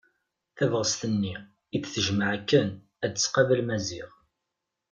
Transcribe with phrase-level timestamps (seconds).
[0.57, 1.35] Tabɣest-nni
[1.75, 2.69] i d-tejmeɛ akken
[3.03, 4.09] ad tqabel Maziɣ.